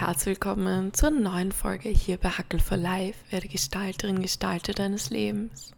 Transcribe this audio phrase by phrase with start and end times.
[0.00, 5.72] herzlich willkommen zur neuen Folge hier bei Hackel for Life, werde Gestalterin, Gestalter deines Lebens.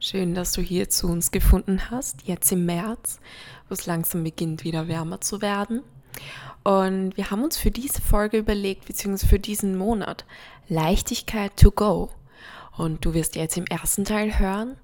[0.00, 3.20] Schön, dass du hier zu uns gefunden hast, jetzt im März,
[3.68, 5.82] wo es langsam beginnt, wieder wärmer zu werden.
[6.64, 10.24] Und wir haben uns für diese Folge überlegt, beziehungsweise für diesen Monat,
[10.66, 12.08] Leichtigkeit to go.
[12.78, 14.78] Und du wirst jetzt im ersten Teil hören,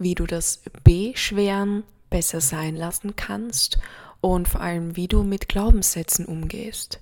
[0.00, 3.78] wie du das Beschweren besser sein lassen kannst
[4.20, 6.98] und vor allem, wie du mit Glaubenssätzen umgehst.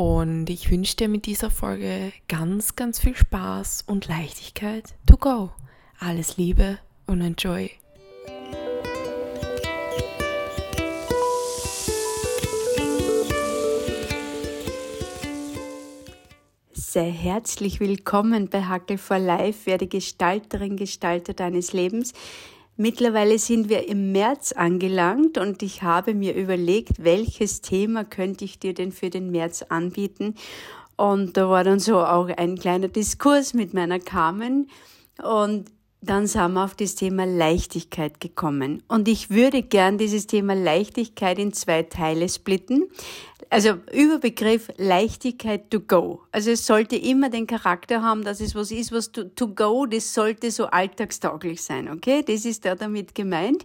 [0.00, 5.50] Und ich wünsche dir mit dieser Folge ganz, ganz viel Spaß und Leichtigkeit to go.
[5.98, 7.70] Alles Liebe und enjoy.
[16.72, 22.14] Sehr herzlich willkommen bei Hackel for Life, werde Gestalterin, Gestalter deines Lebens.
[22.76, 28.58] Mittlerweile sind wir im März angelangt und ich habe mir überlegt, welches Thema könnte ich
[28.58, 30.34] dir denn für den März anbieten.
[30.96, 34.70] Und da war dann so auch ein kleiner Diskurs mit meiner Carmen
[35.22, 35.70] und
[36.02, 38.82] dann sind wir auf das Thema Leichtigkeit gekommen.
[38.88, 42.84] Und ich würde gern dieses Thema Leichtigkeit in zwei Teile splitten
[43.50, 46.22] also Überbegriff Leichtigkeit to go.
[46.30, 49.86] Also es sollte immer den Charakter haben, dass es was ist, was to, to go,
[49.86, 52.22] das sollte so alltagstauglich sein, okay?
[52.22, 53.64] Das ist da damit gemeint.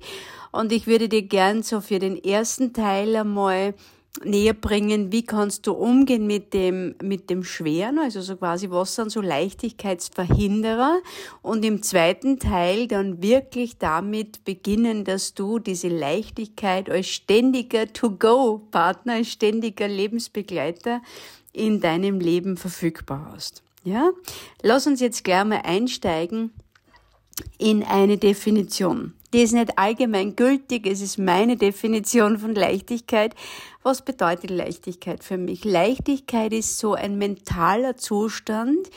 [0.52, 3.76] Und ich würde dir gern so für den ersten Teil einmal
[4.24, 8.96] näher bringen, wie kannst du umgehen mit dem, mit dem Schweren, also so quasi, was
[8.96, 11.00] sind so Leichtigkeitsverhinderer
[11.42, 19.14] und im zweiten Teil dann wirklich damit beginnen, dass du diese Leichtigkeit als ständiger To-Go-Partner,
[19.14, 21.02] als ständiger Lebensbegleiter
[21.54, 23.64] in deinem Leben verfügbar hast.
[23.84, 24.12] Ja?
[24.62, 26.52] Lass uns jetzt gleich mal einsteigen
[27.58, 29.14] in eine Definition.
[29.34, 33.36] Die ist nicht allgemein gültig, es ist meine Definition von Leichtigkeit.
[33.84, 35.66] Was bedeutet Leichtigkeit für mich?
[35.66, 38.90] Leichtigkeit ist so ein mentaler Zustand,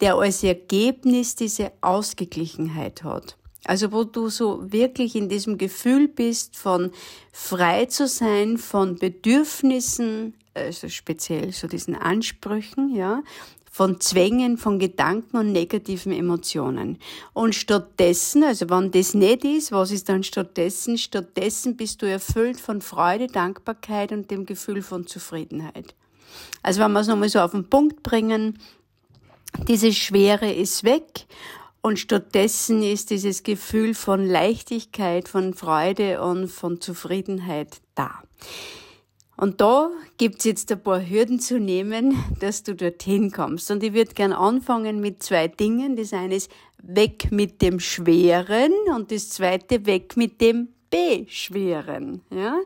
[0.00, 3.36] der als Ergebnis diese Ausgeglichenheit hat.
[3.64, 6.90] Also wo du so wirklich in diesem Gefühl bist von
[7.32, 13.22] frei zu sein, von Bedürfnissen, also speziell so diesen Ansprüchen, ja,
[13.74, 16.96] von Zwängen, von Gedanken und negativen Emotionen.
[17.32, 20.96] Und stattdessen, also wenn das nicht ist, was ist dann stattdessen?
[20.96, 25.96] Stattdessen bist du erfüllt von Freude, Dankbarkeit und dem Gefühl von Zufriedenheit.
[26.62, 28.60] Also wenn wir es nochmal so auf den Punkt bringen,
[29.66, 31.26] diese Schwere ist weg
[31.82, 38.22] und stattdessen ist dieses Gefühl von Leichtigkeit, von Freude und von Zufriedenheit da.
[39.36, 43.70] Und da gibt's jetzt ein paar Hürden zu nehmen, dass du dorthin kommst.
[43.70, 45.96] Und ich würde gern anfangen mit zwei Dingen.
[45.96, 46.50] Das eine ist
[46.82, 52.22] weg mit dem Schweren und das zweite weg mit dem Beschweren.
[52.30, 52.58] Ja?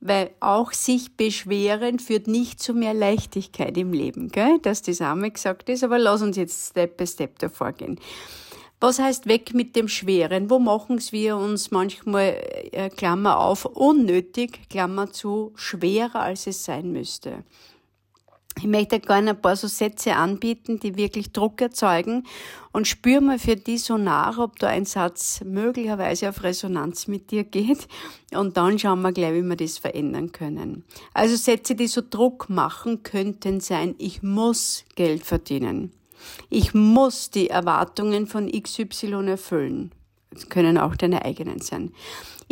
[0.00, 4.58] Weil auch sich beschweren führt nicht zu mehr Leichtigkeit im Leben, gell?
[4.62, 5.84] dass das einmal gesagt ist.
[5.84, 8.00] Aber lass uns jetzt Step by Step davor gehen.
[8.82, 10.48] Was heißt weg mit dem Schweren?
[10.48, 12.40] Wo machen's wir uns manchmal,
[12.72, 17.44] äh, Klammer auf, unnötig, Klammer zu, schwerer als es sein müsste?
[18.56, 22.24] Ich möchte gerne ein paar so Sätze anbieten, die wirklich Druck erzeugen
[22.72, 27.30] und spür mal für die so nach, ob da ein Satz möglicherweise auf Resonanz mit
[27.30, 27.86] dir geht
[28.32, 30.84] und dann schauen wir gleich, wie wir das verändern können.
[31.14, 35.92] Also Sätze, die so Druck machen, könnten sein, ich muss Geld verdienen.
[36.48, 39.92] Ich muss die Erwartungen von XY erfüllen.
[40.32, 41.92] Das können auch deine eigenen sein.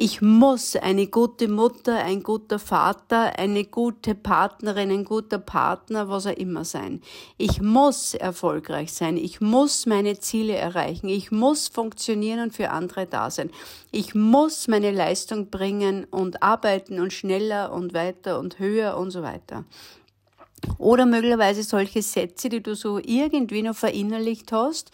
[0.00, 6.28] Ich muss eine gute Mutter, ein guter Vater, eine gute Partnerin, ein guter Partner, was
[6.28, 7.02] auch immer sein.
[7.36, 9.16] Ich muss erfolgreich sein.
[9.16, 11.08] Ich muss meine Ziele erreichen.
[11.08, 13.50] Ich muss funktionieren und für andere da sein.
[13.90, 19.22] Ich muss meine Leistung bringen und arbeiten und schneller und weiter und höher und so
[19.22, 19.64] weiter.
[20.78, 24.90] Oder möglicherweise solche Sätze, die du so irgendwie noch verinnerlicht hast,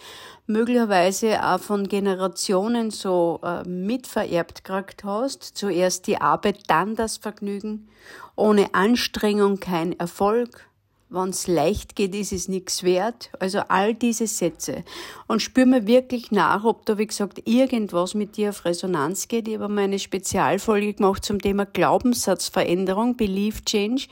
[0.47, 5.43] möglicherweise auch von Generationen so äh, mitvererbt gekriegt hast.
[5.43, 7.89] Zuerst die Arbeit, dann das Vergnügen.
[8.37, 10.69] Ohne Anstrengung kein Erfolg.
[11.11, 13.31] Wenn's leicht geht, ist es nichts wert.
[13.39, 14.85] Also all diese Sätze.
[15.29, 19.47] Und spür mir wirklich nach, ob da, wie gesagt, irgendwas mit dir auf Resonanz geht.
[19.47, 24.07] Ich habe mal eine Spezialfolge gemacht zum Thema Glaubenssatzveränderung, Belief Change.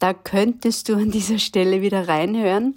[0.00, 2.74] Da könntest du an dieser Stelle wieder reinhören.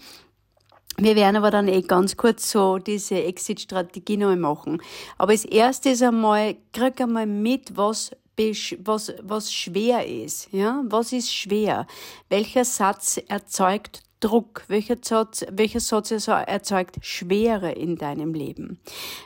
[0.97, 4.81] Wir werden aber dann eh ganz kurz so diese Exit-Strategie noch machen.
[5.17, 8.11] Aber das erste ist einmal, krieg einmal mit, was
[8.83, 10.83] was, was schwer ist, ja?
[10.85, 11.85] Was ist schwer?
[12.29, 14.63] Welcher Satz erzeugt Druck?
[14.67, 18.79] Welcher Satz, welcher Satz erzeugt Schwere in deinem Leben?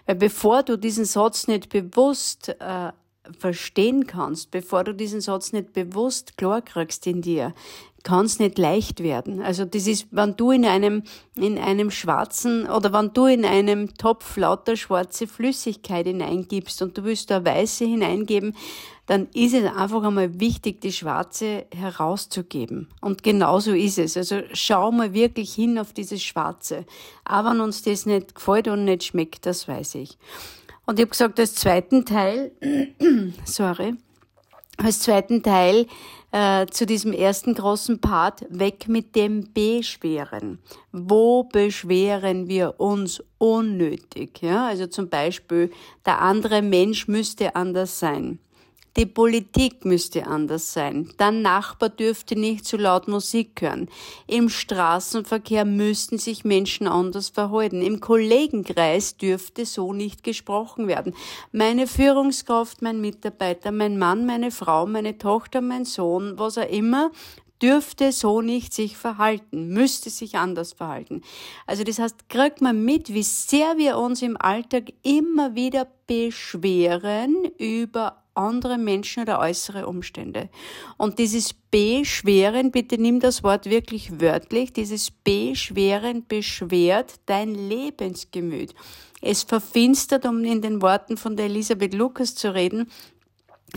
[0.06, 2.92] Weil bevor du diesen Satz nicht bewusst äh,
[3.38, 7.54] verstehen kannst, bevor du diesen Satz nicht bewusst klar kriegst in dir,
[8.04, 9.42] kann es nicht leicht werden.
[9.42, 11.04] Also das ist, wenn du in einem,
[11.36, 17.04] in einem schwarzen oder wenn du in einem Topf lauter schwarze Flüssigkeit hineingibst und du
[17.04, 18.56] willst da weiße hineingeben,
[19.08, 22.90] dann ist es einfach einmal wichtig, die schwarze herauszugeben.
[23.02, 24.16] Und genauso ist es.
[24.18, 26.86] Also schau mal wirklich hin auf dieses Schwarze.
[27.24, 30.18] Aber wenn uns das nicht gefällt und nicht schmeckt, das weiß ich.
[30.88, 32.52] Und ich habe gesagt, als zweiten Teil,
[33.46, 33.96] sorry,
[34.78, 35.86] als zweiten Teil
[36.32, 40.60] äh, zu diesem ersten großen Part, weg mit dem Beschweren.
[40.94, 44.42] Wo beschweren wir uns unnötig?
[44.42, 45.72] Ja, also zum Beispiel,
[46.06, 48.40] der andere Mensch müsste anders sein.
[48.98, 51.12] Die Politik müsste anders sein.
[51.20, 53.90] Der Nachbar dürfte nicht zu laut Musik hören.
[54.26, 57.84] Im Straßenverkehr müssten sich Menschen anders verhalten.
[57.84, 61.14] Im Kollegenkreis dürfte so nicht gesprochen werden.
[61.52, 67.12] Meine Führungskraft, mein Mitarbeiter, mein Mann, meine Frau, meine Tochter, mein Sohn, was auch immer,
[67.62, 71.22] dürfte so nicht sich verhalten, müsste sich anders verhalten.
[71.68, 77.46] Also das heißt, kriegt man mit, wie sehr wir uns im Alltag immer wieder beschweren
[77.60, 80.50] über andere Menschen oder äußere Umstände.
[80.98, 88.74] Und dieses Beschweren, bitte nimm das Wort wirklich wörtlich, dieses Beschweren beschwert dein Lebensgemüt.
[89.22, 92.90] Es verfinstert, um in den Worten von der Elisabeth Lukas zu reden,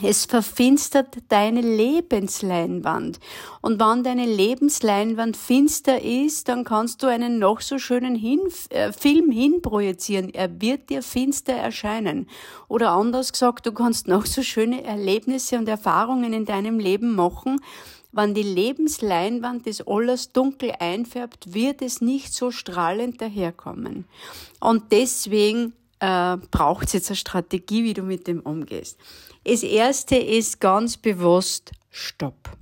[0.02, 3.18] es verfinstert deine Lebensleinwand.
[3.60, 8.40] Und wenn deine Lebensleinwand finster ist, dann kannst du einen noch so schönen hin,
[8.70, 10.32] äh, Film hinprojizieren.
[10.32, 12.28] Er wird dir finster erscheinen.
[12.68, 17.60] Oder anders gesagt, du kannst noch so schöne Erlebnisse und Erfahrungen in deinem Leben machen.
[18.12, 24.04] Wenn die Lebensleinwand des Ollers dunkel einfärbt, wird es nicht so strahlend daherkommen.
[24.60, 28.98] Und deswegen äh, braucht es jetzt eine Strategie, wie du mit dem umgehst.
[29.44, 32.56] Das erste ist ganz bewusst Stopp.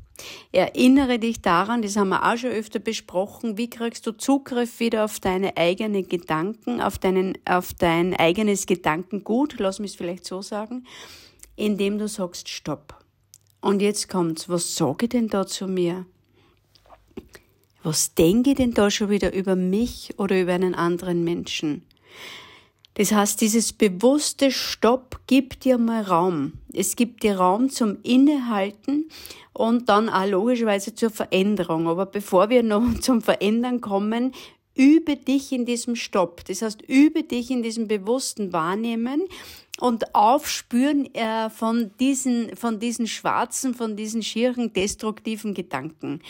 [0.52, 5.04] Erinnere dich daran, das haben wir auch schon öfter besprochen, wie kriegst du Zugriff wieder
[5.04, 10.42] auf deine eigenen Gedanken, auf, deinen, auf dein eigenes Gedankengut, lass mich es vielleicht so
[10.42, 10.86] sagen,
[11.56, 12.94] indem du sagst Stopp.
[13.60, 16.06] Und jetzt kommt's, was sage ich denn da zu mir?
[17.82, 21.86] Was denke ich denn da schon wieder über mich oder über einen anderen Menschen?
[22.94, 26.54] Das heißt, dieses bewusste Stopp gibt dir mal Raum.
[26.72, 29.08] Es gibt dir Raum zum Innehalten
[29.52, 31.86] und dann auch logischerweise zur Veränderung.
[31.86, 34.32] Aber bevor wir noch zum Verändern kommen,
[34.74, 36.44] übe dich in diesem Stopp.
[36.46, 39.22] Das heißt, übe dich in diesem bewussten Wahrnehmen
[39.78, 46.20] und Aufspüren äh, von diesen, von diesen schwarzen, von diesen schieren, destruktiven Gedanken.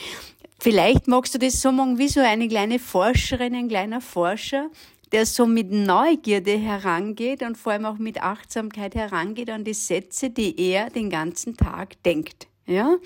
[0.61, 4.71] Vielleicht magst du das so machen wie so eine kleine Forscherin, ein kleiner Forscher,
[5.13, 10.31] der so mit Neugierde herangeht und vor allem auch mit Achtsamkeit herangeht an die Sätze,
[10.31, 12.47] die er den ganzen Tag denkt.
[12.67, 12.97] Ja?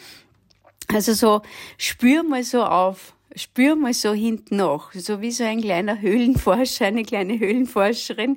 [0.88, 1.42] Also so,
[1.78, 6.86] spür mal so auf, spür mal so hinten nach, so wie so ein kleiner Höhlenforscher,
[6.86, 8.36] eine kleine Höhlenforscherin,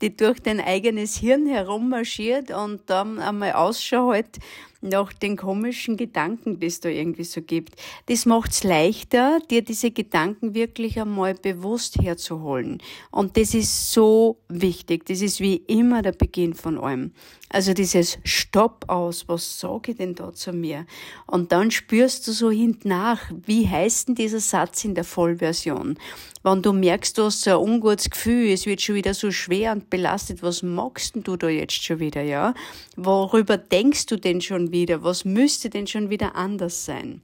[0.00, 4.38] die durch dein eigenes Hirn herummarschiert und dann einmal Ausschau hält,
[4.86, 7.76] nach den komischen Gedanken, die es da irgendwie so gibt.
[8.06, 12.82] Das macht es leichter, dir diese Gedanken wirklich einmal bewusst herzuholen.
[13.10, 15.06] Und das ist so wichtig.
[15.06, 17.12] Das ist wie immer der Beginn von allem.
[17.48, 20.84] Also dieses Stopp aus, was sage ich denn da zu mir?
[21.26, 25.96] Und dann spürst du so hinten nach, wie heißt denn dieser Satz in der Vollversion?
[26.42, 29.72] Wenn du merkst, du hast so ein ungutes Gefühl, es wird schon wieder so schwer
[29.72, 32.54] und belastet, was magst denn du da jetzt schon wieder, ja?
[32.96, 34.75] Worüber denkst du denn schon wieder?
[35.02, 37.22] Was müsste denn schon wieder anders sein?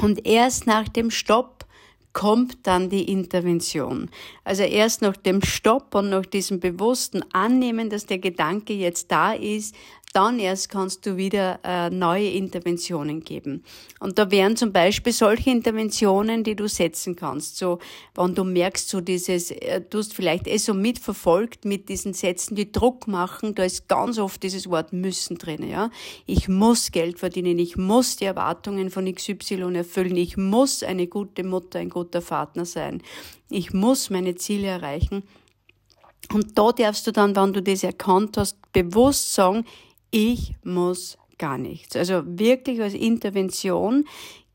[0.00, 1.66] Und erst nach dem Stopp
[2.12, 4.10] kommt dann die Intervention.
[4.42, 9.32] Also erst nach dem Stopp und nach diesem bewussten Annehmen, dass der Gedanke jetzt da
[9.32, 9.74] ist,
[10.12, 13.62] dann erst kannst du wieder äh, neue Interventionen geben.
[14.00, 17.58] Und da wären zum Beispiel solche Interventionen, die du setzen kannst.
[17.58, 17.78] So,
[18.14, 22.54] wenn du merkst, so dieses, äh, du hast vielleicht eh so mitverfolgt mit diesen Sätzen,
[22.54, 25.90] die Druck machen, da ist ganz oft dieses Wort müssen drin, ja.
[26.26, 31.44] Ich muss Geld verdienen, ich muss die Erwartungen von XY erfüllen, ich muss eine gute
[31.44, 33.02] Mutter, ein guter Partner sein,
[33.50, 35.22] ich muss meine Ziele erreichen.
[36.32, 39.64] Und da darfst du dann, wenn du das erkannt hast, bewusst sagen,
[40.10, 41.96] ich muss gar nichts.
[41.96, 44.06] Also wirklich als Intervention,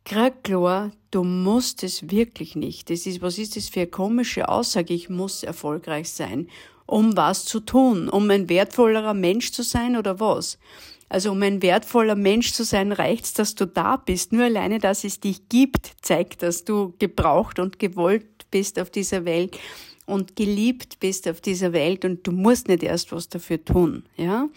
[0.03, 2.89] klar, du musst es wirklich nicht.
[2.89, 4.93] Das ist, was ist das für eine komische Aussage?
[4.93, 6.47] Ich muss erfolgreich sein.
[6.85, 8.09] Um was zu tun?
[8.09, 10.59] Um ein wertvollerer Mensch zu sein oder was?
[11.07, 14.33] Also um ein wertvoller Mensch zu sein, reicht's, dass du da bist.
[14.33, 19.23] Nur alleine, dass es dich gibt, zeigt, dass du gebraucht und gewollt bist auf dieser
[19.23, 19.57] Welt
[20.05, 24.49] und geliebt bist auf dieser Welt und du musst nicht erst was dafür tun, ja?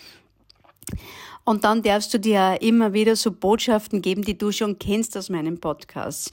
[1.44, 5.30] Und dann darfst du dir immer wieder so Botschaften geben, die du schon kennst aus
[5.30, 6.32] meinem Podcast.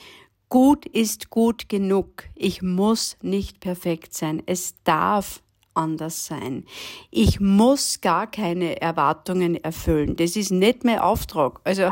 [0.50, 2.26] Gut ist gut genug.
[2.36, 4.42] Ich muss nicht perfekt sein.
[4.46, 5.42] Es darf
[5.76, 6.66] anders sein.
[7.12, 10.16] Ich muss gar keine Erwartungen erfüllen.
[10.16, 11.60] Das ist nicht mein Auftrag.
[11.64, 11.92] Also,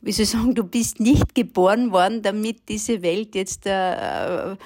[0.00, 4.56] wie soll ich sagen, du bist nicht geboren worden, damit diese Welt jetzt äh,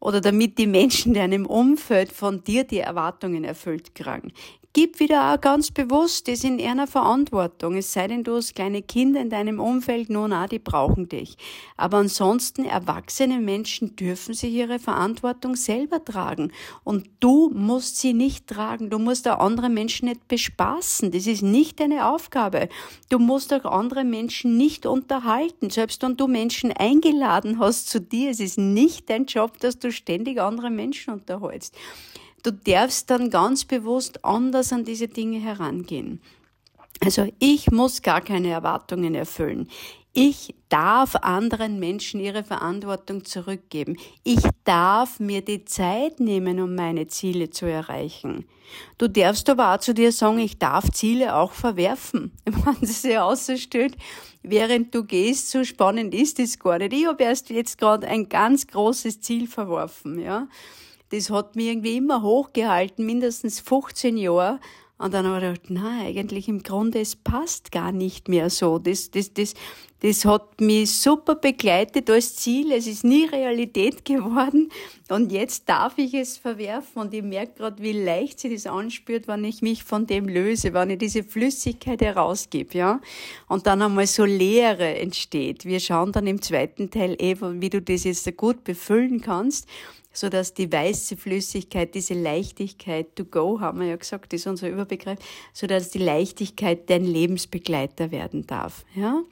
[0.00, 4.32] oder damit die Menschen in deinem Umfeld von dir die Erwartungen erfüllt kriegen
[4.72, 7.76] gib wieder auch ganz bewusst das in einer Verantwortung.
[7.76, 11.36] Es sei denn, du hast kleine Kinder in deinem Umfeld, nun auch, die brauchen dich.
[11.76, 16.52] Aber ansonsten, erwachsene Menschen dürfen sich ihre Verantwortung selber tragen.
[16.84, 18.90] Und du musst sie nicht tragen.
[18.90, 21.10] Du musst auch andere Menschen nicht bespaßen.
[21.10, 22.68] Das ist nicht deine Aufgabe.
[23.08, 25.70] Du musst auch andere Menschen nicht unterhalten.
[25.70, 29.90] Selbst wenn du Menschen eingeladen hast zu dir, es ist nicht dein Job, dass du
[29.90, 31.74] ständig andere Menschen unterhältst.
[32.42, 36.20] Du darfst dann ganz bewusst anders an diese Dinge herangehen.
[37.02, 39.68] Also ich muss gar keine Erwartungen erfüllen.
[40.12, 43.96] Ich darf anderen Menschen ihre Verantwortung zurückgeben.
[44.24, 48.44] Ich darf mir die Zeit nehmen, um meine Ziele zu erreichen.
[48.98, 52.32] Du darfst aber auch zu dir sagen, ich darf Ziele auch verwerfen.
[52.44, 53.96] Wenn es sich ausstellt,
[54.42, 56.92] während du gehst, so spannend ist es gar nicht.
[56.92, 60.48] Ich habe erst jetzt gerade ein ganz großes Ziel verworfen, ja
[61.10, 64.60] das hat mich irgendwie immer hochgehalten, mindestens 15 Jahre.
[65.00, 68.78] Und dann habe ich gedacht, nein, eigentlich im Grunde, es passt gar nicht mehr so.
[68.78, 69.54] Das, das, das,
[70.00, 72.70] das hat mich super begleitet als Ziel.
[72.70, 74.68] Es ist nie Realität geworden.
[75.08, 77.00] Und jetzt darf ich es verwerfen.
[77.00, 80.74] Und ich merke gerade, wie leicht sich das anspürt, wenn ich mich von dem löse,
[80.74, 83.00] wenn ich diese Flüssigkeit herausgebe, ja.
[83.48, 85.64] Und dann einmal so Leere entsteht.
[85.64, 89.66] Wir schauen dann im zweiten Teil eh, wie du das jetzt gut befüllen kannst
[90.12, 94.68] so dass die weiße Flüssigkeit, diese Leichtigkeit to go, haben wir ja gesagt, ist unser
[94.68, 95.18] Überbegriff,
[95.52, 99.22] so dass die Leichtigkeit dein Lebensbegleiter werden darf, ja.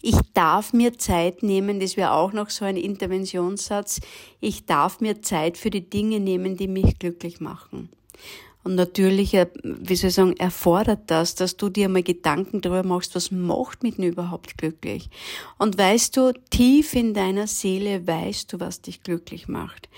[0.00, 4.00] Ich darf mir Zeit nehmen, das wäre auch noch so ein Interventionssatz.
[4.40, 7.90] Ich darf mir Zeit für die Dinge nehmen, die mich glücklich machen.
[8.64, 12.82] Und natürlich, äh, wie soll ich sagen, erfordert das, dass du dir mal Gedanken darüber
[12.82, 15.08] machst, was macht mich denn überhaupt glücklich?
[15.58, 19.88] Und weißt du, tief in deiner Seele weißt du, was dich glücklich macht.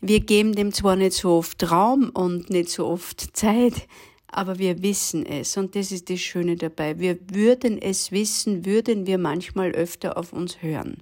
[0.00, 3.88] Wir geben dem zwar nicht so oft Raum und nicht so oft Zeit,
[4.28, 6.98] aber wir wissen es und das ist das Schöne dabei.
[6.98, 10.98] Wir würden es wissen, würden wir manchmal öfter auf uns hören.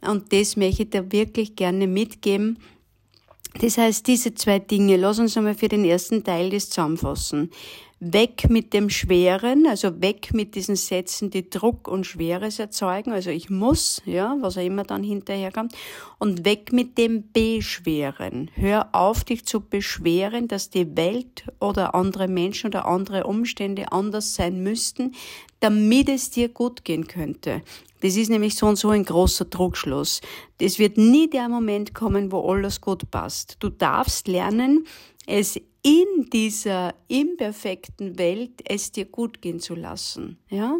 [0.00, 2.58] Und das möchte ich da wirklich gerne mitgeben
[3.60, 7.50] das heißt, diese zwei Dinge, lass uns einmal für den ersten Teil das zusammenfassen.
[8.00, 13.30] Weg mit dem Schweren, also weg mit diesen Sätzen, die Druck und Schweres erzeugen, also
[13.30, 15.74] ich muss, ja, was auch immer dann hinterherkommt,
[16.20, 18.52] und weg mit dem Beschweren.
[18.54, 24.36] Hör auf, dich zu beschweren, dass die Welt oder andere Menschen oder andere Umstände anders
[24.36, 25.16] sein müssten,
[25.58, 27.62] damit es dir gut gehen könnte.
[28.00, 30.20] Das ist nämlich so und so ein großer Druckschluss.
[30.58, 33.56] Das wird nie der Moment kommen, wo alles gut passt.
[33.60, 34.86] Du darfst lernen,
[35.26, 40.38] es in dieser imperfekten Welt es dir gut gehen zu lassen.
[40.48, 40.76] Ja?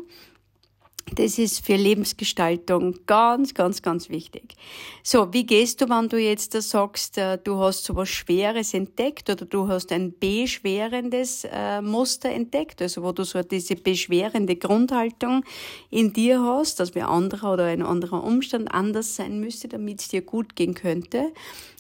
[1.15, 4.55] Das ist für Lebensgestaltung ganz, ganz, ganz wichtig.
[5.03, 8.75] So, wie gehst du, wenn du jetzt da sagst, äh, du hast so was Schweres
[8.75, 14.57] entdeckt oder du hast ein beschwerendes äh, Muster entdeckt, also wo du so diese beschwerende
[14.57, 15.45] Grundhaltung
[15.91, 20.09] in dir hast, dass wir anderer oder ein anderer Umstand anders sein müsste, damit es
[20.09, 21.33] dir gut gehen könnte.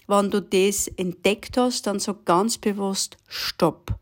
[0.08, 3.94] Wenn du das entdeckt hast, dann sag ganz bewusst Stopp.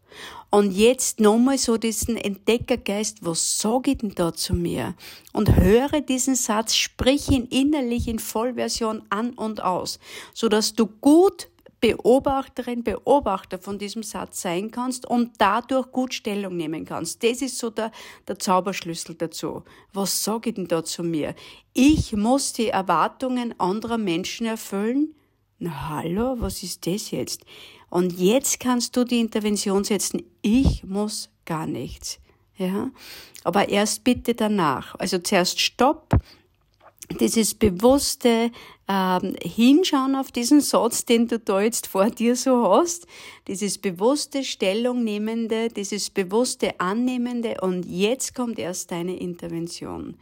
[0.50, 4.94] Und jetzt nochmal so diesen Entdeckergeist, was sage ich denn da zu mir?
[5.32, 9.98] Und höre diesen Satz, sprich ihn innerlich in Vollversion an und aus,
[10.32, 11.48] so dass du gut
[11.80, 17.22] Beobachterin, Beobachter von diesem Satz sein kannst und dadurch gut Stellung nehmen kannst.
[17.22, 17.90] Das ist so der,
[18.28, 19.64] der Zauberschlüssel dazu.
[19.92, 21.34] Was sage ich denn da zu mir?
[21.74, 25.14] Ich muss die Erwartungen anderer Menschen erfüllen,
[25.58, 27.44] na hallo, was ist das jetzt?
[27.88, 32.18] Und jetzt kannst du die Intervention setzen, ich muss gar nichts.
[32.56, 32.90] Ja?
[33.44, 34.94] Aber erst bitte danach.
[34.96, 36.18] Also zuerst Stopp,
[37.20, 38.50] dieses bewusste
[38.88, 43.06] ähm, Hinschauen auf diesen Satz, den du da jetzt vor dir so hast,
[43.48, 50.14] dieses bewusste Stellungnehmende, dieses bewusste Annehmende und jetzt kommt erst deine Intervention.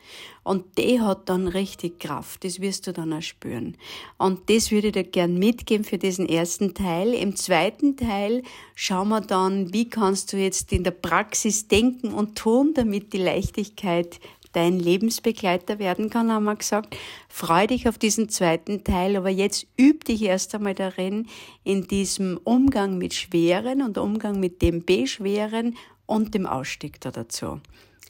[0.42, 3.76] Und die hat dann richtig Kraft, das wirst du dann auch spüren.
[4.18, 7.14] Und das würde ich dir gern mitgeben für diesen ersten Teil.
[7.14, 8.42] Im zweiten Teil
[8.74, 13.18] schauen wir dann, wie kannst du jetzt in der Praxis denken und tun, damit die
[13.18, 14.20] Leichtigkeit
[14.54, 16.96] dein Lebensbegleiter werden kann, haben wir gesagt.
[17.28, 21.26] Freu dich auf diesen zweiten Teil, aber jetzt üb dich erst einmal darin,
[21.62, 27.60] in diesem Umgang mit Schweren und Umgang mit dem Beschweren und dem Ausstieg da dazu.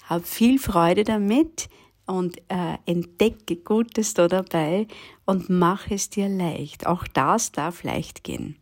[0.09, 1.69] Hab viel Freude damit
[2.07, 4.87] und äh, entdecke Gutes da dabei
[5.25, 6.87] und mach es dir leicht.
[6.87, 8.57] Auch das darf leicht gehen.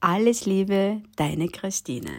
[0.00, 2.10] Alles Liebe, deine Christine.